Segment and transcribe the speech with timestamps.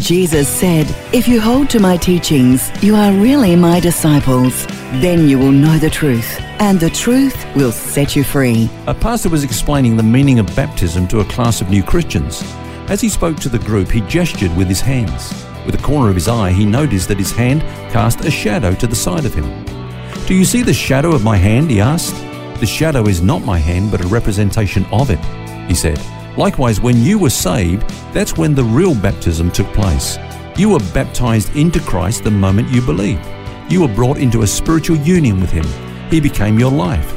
[0.00, 4.66] Jesus said, If you hold to my teachings, you are really my disciples.
[5.00, 8.68] Then you will know the truth, and the truth will set you free.
[8.86, 12.42] A pastor was explaining the meaning of baptism to a class of new Christians.
[12.88, 15.32] As he spoke to the group, he gestured with his hands.
[15.64, 18.86] With a corner of his eye, he noticed that his hand cast a shadow to
[18.86, 19.64] the side of him.
[20.26, 21.70] Do you see the shadow of my hand?
[21.70, 22.14] he asked.
[22.60, 25.24] The shadow is not my hand, but a representation of it,
[25.68, 25.98] he said.
[26.36, 30.18] Likewise, when you were saved, that's when the real baptism took place.
[30.58, 33.26] You were baptized into Christ the moment you believed.
[33.70, 35.66] You were brought into a spiritual union with Him.
[36.10, 37.12] He became your life.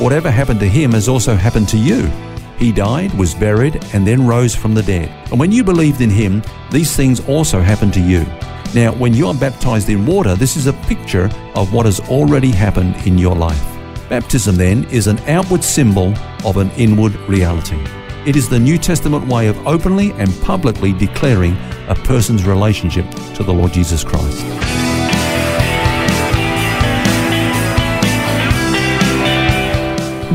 [0.00, 2.10] Whatever happened to Him has also happened to you.
[2.58, 5.08] He died, was buried, and then rose from the dead.
[5.30, 8.26] And when you believed in Him, these things also happened to you.
[8.74, 12.50] Now, when you are baptized in water, this is a picture of what has already
[12.50, 13.62] happened in your life.
[14.08, 16.12] Baptism, then, is an outward symbol
[16.44, 17.78] of an inward reality.
[18.26, 21.58] It is the New Testament way of openly and publicly declaring
[21.88, 24.40] a person's relationship to the Lord Jesus Christ.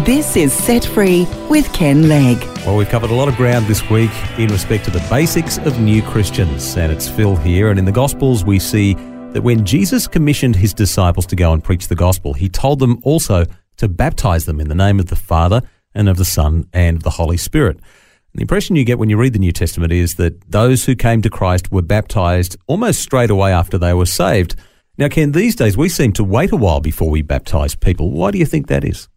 [0.06, 2.38] This is Set Free with Ken Legg.
[2.64, 5.80] Well, we've covered a lot of ground this week in respect to the basics of
[5.80, 7.72] new Christians, and it's Phil here.
[7.72, 8.94] And in the Gospels, we see
[9.34, 13.00] that when Jesus commissioned his disciples to go and preach the gospel, he told them
[13.02, 16.98] also to baptize them in the name of the Father and of the Son and
[16.98, 17.78] of the Holy Spirit.
[17.78, 20.96] And the impression you get when you read the New Testament is that those who
[20.96, 24.56] came to Christ were baptized almost straight away after they were saved.
[24.98, 28.12] Now, Ken, these days we seem to wait a while before we baptize people.
[28.12, 29.08] Why do you think that is?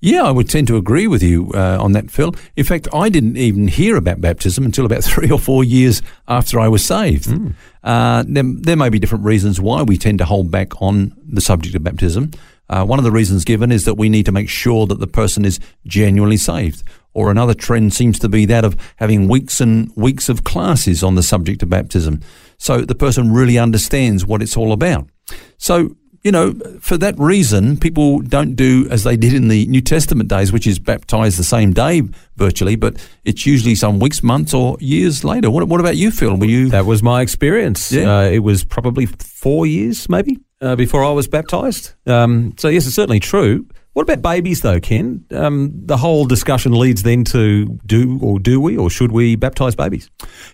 [0.00, 2.34] Yeah, I would tend to agree with you uh, on that, Phil.
[2.56, 6.60] In fact, I didn't even hear about baptism until about three or four years after
[6.60, 7.26] I was saved.
[7.26, 7.54] Mm.
[7.82, 11.40] Uh, there, there, may be different reasons why we tend to hold back on the
[11.40, 12.32] subject of baptism.
[12.68, 15.06] Uh, one of the reasons given is that we need to make sure that the
[15.06, 16.82] person is genuinely saved.
[17.14, 21.14] Or another trend seems to be that of having weeks and weeks of classes on
[21.14, 22.20] the subject of baptism.
[22.58, 25.08] So the person really understands what it's all about.
[25.56, 29.80] So you know, for that reason, people don't do as they did in the New
[29.80, 32.02] Testament days, which is baptize the same day
[32.36, 35.50] virtually, but it's usually some weeks, months, or years later.
[35.50, 36.36] What, what about you, Phil?
[36.36, 36.70] Were you?
[36.70, 37.92] That was my experience.
[37.92, 38.18] Yeah.
[38.18, 41.92] Uh, it was probably four years, maybe, uh, before I was baptized.
[42.06, 43.66] Um, so yes, it's certainly true.
[43.98, 45.24] What about babies, though, Ken?
[45.32, 49.74] Um, the whole discussion leads then to do or do we or should we baptise
[49.74, 50.08] babies?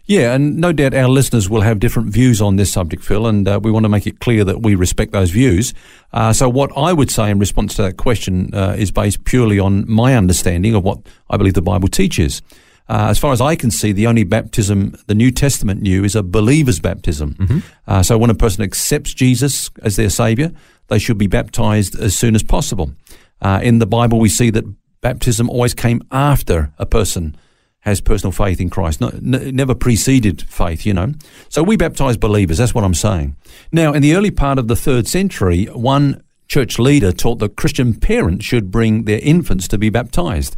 [0.06, 3.46] Yeah, and no doubt our listeners will have different views on this subject, Phil, and
[3.46, 5.74] uh, we want to make it clear that we respect those views.
[6.14, 9.58] Uh, so, what I would say in response to that question uh, is based purely
[9.58, 12.40] on my understanding of what I believe the Bible teaches.
[12.88, 16.14] Uh, as far as I can see, the only baptism the New Testament knew is
[16.14, 17.34] a believer's baptism.
[17.34, 17.58] Mm-hmm.
[17.86, 20.50] Uh, so when a person accepts Jesus as their Saviour,
[20.88, 22.92] they should be baptized as soon as possible.
[23.40, 24.64] Uh, in the Bible, we see that
[25.00, 27.36] baptism always came after a person
[27.80, 31.12] has personal faith in Christ, not, n- never preceded faith, you know.
[31.50, 33.36] So we baptize believers, that's what I'm saying.
[33.72, 37.92] Now, in the early part of the third century, one church leader taught that Christian
[37.92, 40.56] parents should bring their infants to be baptized.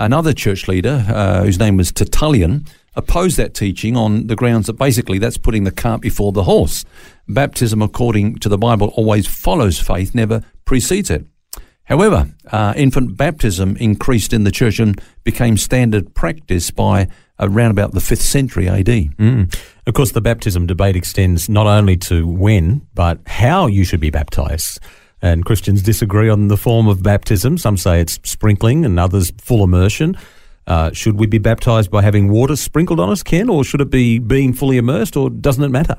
[0.00, 2.64] Another church leader, uh, whose name was Tertullian,
[2.96, 6.86] opposed that teaching on the grounds that basically that's putting the cart before the horse.
[7.28, 11.26] Baptism, according to the Bible, always follows faith, never precedes it.
[11.84, 17.92] However, uh, infant baptism increased in the church and became standard practice by around about
[17.92, 18.86] the 5th century AD.
[18.86, 19.54] Mm.
[19.86, 24.10] Of course, the baptism debate extends not only to when, but how you should be
[24.10, 24.78] baptized.
[25.22, 27.58] And Christians disagree on the form of baptism.
[27.58, 30.16] Some say it's sprinkling and others full immersion.
[30.66, 33.90] Uh, should we be baptized by having water sprinkled on us, Ken, or should it
[33.90, 35.96] be being fully immersed, or doesn't it matter?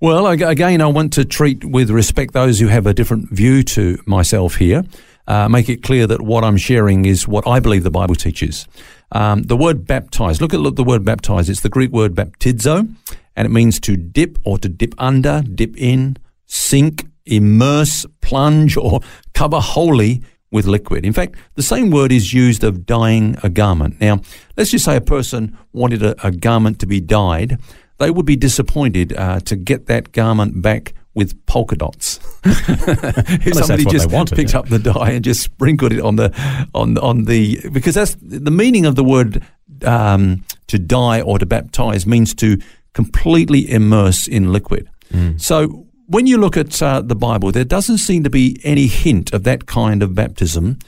[0.00, 3.98] Well, again, I want to treat with respect those who have a different view to
[4.06, 4.84] myself here
[5.28, 8.66] uh, make it clear that what I'm sharing is what I believe the Bible teaches.
[9.12, 11.48] Um, the word baptize, look at look, the word baptize.
[11.48, 12.88] It's the Greek word baptizo,
[13.36, 16.16] and it means to dip or to dip under, dip in,
[16.46, 19.00] sink, immerse, plunge, or
[19.34, 21.04] cover wholly with liquid.
[21.04, 24.00] In fact, the same word is used of dyeing a garment.
[24.00, 24.20] Now,
[24.56, 27.58] let's just say a person wanted a, a garment to be dyed.
[27.98, 32.20] They would be disappointed uh, to get that garment back with polka dots.
[32.44, 34.60] if somebody just wanted, picked yeah.
[34.60, 36.32] up the dye and just sprinkled it on the
[36.74, 39.44] on on the because that's the meaning of the word
[39.84, 42.56] um, to dye or to baptize means to
[42.94, 44.88] completely immerse in liquid.
[45.12, 45.40] Mm.
[45.40, 49.32] So when you look at uh, the Bible, there doesn't seem to be any hint
[49.32, 50.78] of that kind of baptism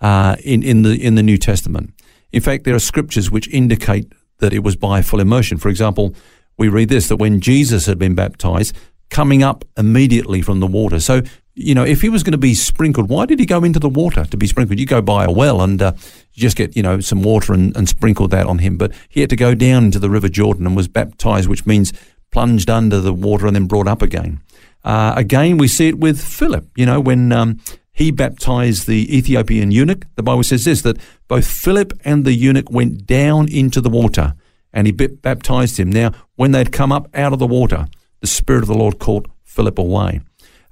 [0.00, 1.92] uh, in in the in the New Testament.
[2.32, 5.58] In fact, there are scriptures which indicate that it was by full immersion.
[5.58, 6.14] For example,
[6.56, 8.76] we read this that when Jesus had been baptized,
[9.10, 11.00] coming up immediately from the water.
[11.00, 11.22] So,
[11.54, 13.88] you know, if he was going to be sprinkled, why did he go into the
[13.88, 14.78] water to be sprinkled?
[14.78, 15.92] You go by a well and uh,
[16.32, 18.76] just get, you know, some water and, and sprinkle that on him.
[18.76, 21.92] But he had to go down into the River Jordan and was baptized, which means
[22.30, 24.40] plunged under the water and then brought up again.
[24.84, 27.60] Uh, again, we see it with Philip, you know, when um,
[27.92, 30.04] he baptized the Ethiopian eunuch.
[30.14, 34.34] The Bible says this that both Philip and the eunuch went down into the water
[34.72, 35.90] and he baptized him.
[35.90, 37.86] Now, when they'd come up out of the water,
[38.20, 40.20] the Spirit of the Lord called Philip away.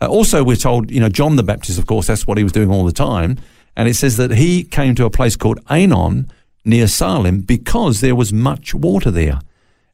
[0.01, 2.53] Uh, also, we're told, you know, John the Baptist, of course, that's what he was
[2.53, 3.39] doing all the time.
[3.77, 6.31] And it says that he came to a place called Aenon
[6.65, 9.41] near Salim because there was much water there.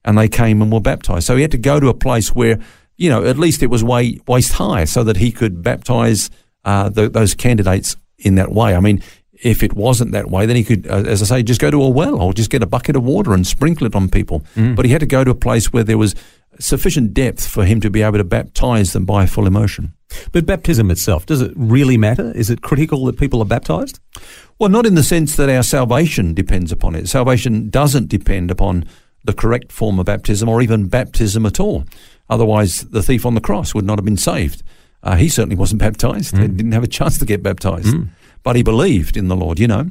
[0.05, 1.27] And they came and were baptized.
[1.27, 2.59] So he had to go to a place where,
[2.97, 6.31] you know, at least it was way, waist high so that he could baptize
[6.65, 8.75] uh, the, those candidates in that way.
[8.75, 9.03] I mean,
[9.43, 11.83] if it wasn't that way, then he could, uh, as I say, just go to
[11.83, 14.41] a well or just get a bucket of water and sprinkle it on people.
[14.55, 14.77] Mm.
[14.77, 16.15] But he had to go to a place where there was
[16.61, 19.95] sufficient depth for him to be able to baptize them by full immersion.
[20.31, 22.31] But baptism itself, does it really matter?
[22.33, 23.99] Is it critical that people are baptized?
[24.59, 27.09] Well, not in the sense that our salvation depends upon it.
[27.09, 28.85] Salvation doesn't depend upon
[29.25, 31.85] the correct form of baptism or even baptism at all.
[32.33, 34.63] Otherwise, the thief on the cross would not have been saved.
[35.03, 36.35] Uh, he certainly wasn't baptized.
[36.35, 36.41] Mm.
[36.41, 37.95] He didn't have a chance to get baptized.
[37.95, 38.09] Mm.
[38.43, 39.91] But he believed in the Lord, you know.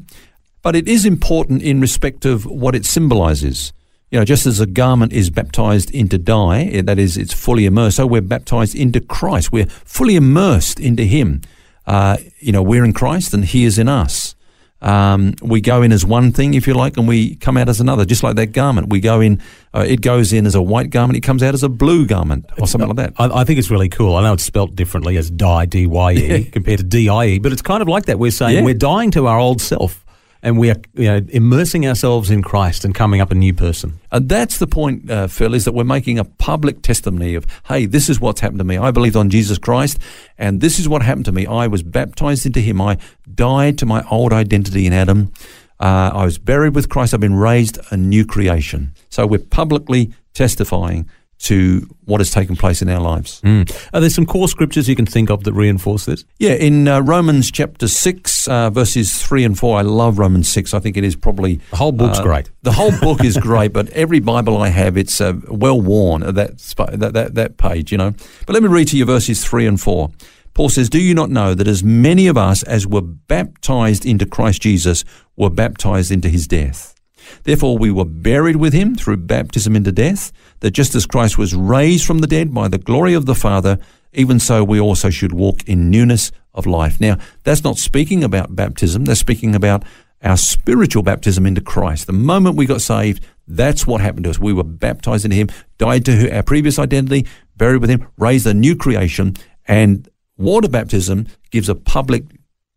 [0.63, 3.73] But it is important in respect of what it symbolizes.
[4.09, 7.97] You know, just as a garment is baptized into dye, that is, it's fully immersed,
[7.97, 9.51] so we're baptized into Christ.
[9.51, 11.41] We're fully immersed into Him.
[11.85, 14.35] Uh, you know, we're in Christ and He is in us.
[14.81, 17.79] Um, we go in as one thing, if you like, and we come out as
[17.79, 18.89] another, just like that garment.
[18.89, 19.41] We go in,
[19.75, 22.45] uh, it goes in as a white garment, it comes out as a blue garment,
[22.59, 23.13] or something like that.
[23.17, 24.15] I, I think it's really cool.
[24.15, 27.39] I know it's spelt differently as dye, D Y E, compared to D I E,
[27.39, 28.17] but it's kind of like that.
[28.17, 28.63] We're saying yeah.
[28.63, 30.03] we're dying to our old self
[30.43, 33.99] and we are you know, immersing ourselves in Christ and coming up a new person.
[34.11, 37.85] And that's the point, uh, Phil, is that we're making a public testimony of, hey,
[37.85, 38.77] this is what's happened to me.
[38.77, 39.99] I believed on Jesus Christ,
[40.37, 41.45] and this is what happened to me.
[41.45, 42.81] I was baptized into Him.
[42.81, 42.97] I
[43.33, 45.31] died to my old identity in Adam.
[45.79, 47.13] Uh, I was buried with Christ.
[47.13, 48.93] I've been raised a new creation.
[49.09, 51.09] So we're publicly testifying
[51.41, 53.41] to what has taken place in our lives.
[53.41, 53.71] Mm.
[53.93, 56.23] Are there some core scriptures you can think of that reinforce this?
[56.37, 60.73] Yeah, in uh, Romans chapter 6, uh, verses 3 and 4, I love Romans 6.
[60.73, 61.55] I think it is probably.
[61.71, 62.51] The whole book's uh, great.
[62.61, 66.33] The whole book is great, but every Bible I have, it's uh, well worn, that,
[66.35, 68.11] that, that, that page, you know.
[68.45, 70.11] But let me read to you verses 3 and 4.
[70.53, 74.25] Paul says, Do you not know that as many of us as were baptized into
[74.25, 75.03] Christ Jesus
[75.35, 76.93] were baptized into his death?
[77.43, 81.55] Therefore, we were buried with him through baptism into death, that just as Christ was
[81.55, 83.77] raised from the dead by the glory of the Father,
[84.13, 86.99] even so we also should walk in newness of life.
[86.99, 89.83] Now, that's not speaking about baptism, that's speaking about
[90.23, 92.07] our spiritual baptism into Christ.
[92.07, 94.39] The moment we got saved, that's what happened to us.
[94.39, 97.27] We were baptized into Him, died to our previous identity,
[97.57, 99.35] buried with Him, raised a new creation,
[99.67, 100.07] and
[100.37, 102.23] water baptism gives a public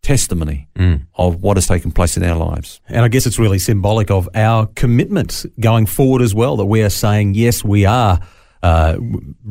[0.05, 1.01] testimony mm.
[1.15, 2.81] of what has taken place in our lives.
[2.89, 6.83] And I guess it's really symbolic of our commitment going forward as well, that we
[6.83, 8.21] are saying, yes, we are
[8.63, 8.97] uh,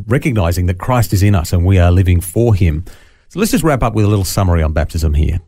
[0.08, 2.86] recognizing that Christ is in us and we are living for him.
[3.30, 5.40] So let's just wrap up with a little summary on baptism here.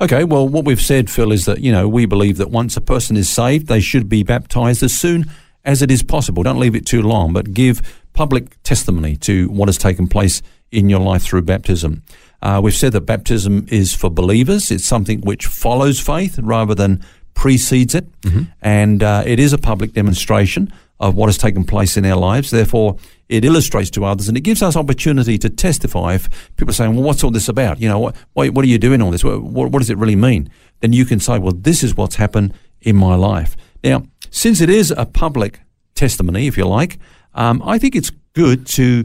[0.00, 2.80] Okay, well, what we've said, Phil, is that, you know, we believe that once a
[2.80, 5.24] person is saved, they should be baptized as soon
[5.64, 6.42] as it is possible.
[6.42, 10.88] Don't leave it too long, but give public testimony to what has taken place in
[10.90, 12.02] your life through baptism.
[12.42, 14.70] Uh, we've said that baptism is for believers.
[14.70, 17.04] It's something which follows faith rather than
[17.34, 18.10] precedes it.
[18.22, 18.42] Mm-hmm.
[18.62, 22.50] And uh, it is a public demonstration of what has taken place in our lives.
[22.50, 22.96] Therefore,
[23.28, 26.14] it illustrates to others and it gives us opportunity to testify.
[26.14, 27.80] If people are saying, well, what's all this about?
[27.80, 29.24] You know, what, what are you doing all this?
[29.24, 30.50] What, what, what does it really mean?
[30.80, 33.56] Then you can say, well, this is what's happened in my life.
[33.82, 35.60] Now, since it is a public
[35.94, 36.98] testimony, if you like,
[37.34, 39.04] um, I think it's good to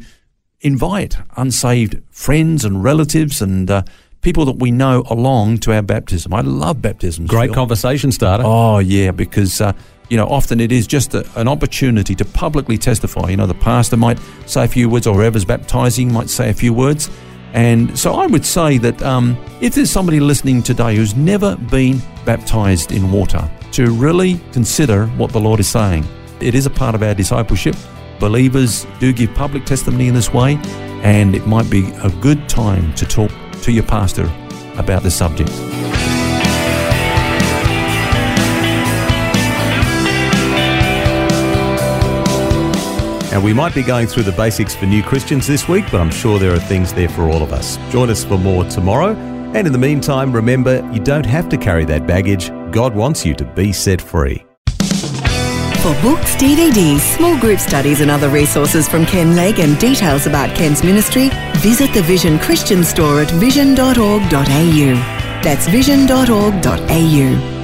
[0.66, 3.84] invite unsaved friends and relatives and uh,
[4.22, 6.34] people that we know along to our baptism.
[6.34, 7.30] I love baptisms.
[7.30, 8.44] Great conversation starter.
[8.46, 9.62] Oh, yeah, because.
[9.62, 9.74] Uh,
[10.08, 13.30] you know, often it is just a, an opportunity to publicly testify.
[13.30, 16.54] You know, the pastor might say a few words, or whoever's baptizing might say a
[16.54, 17.10] few words.
[17.54, 22.04] And so I would say that um, if there's somebody listening today who's never been
[22.24, 26.06] baptized in water, to really consider what the Lord is saying.
[26.40, 27.76] It is a part of our discipleship.
[28.26, 30.56] Believers do give public testimony in this way,
[31.04, 33.30] and it might be a good time to talk
[33.62, 34.24] to your pastor
[34.78, 35.52] about the subject.
[43.32, 46.10] And we might be going through the basics for new Christians this week, but I'm
[46.10, 47.78] sure there are things there for all of us.
[47.92, 49.14] Join us for more tomorrow.
[49.54, 52.50] And in the meantime, remember, you don't have to carry that baggage.
[52.72, 54.45] God wants you to be set free.
[55.86, 60.56] For books, DVDs, small group studies, and other resources from Ken Legg and details about
[60.56, 64.24] Ken's ministry, visit the Vision Christian store at vision.org.au.
[65.44, 67.55] That's vision.org.au.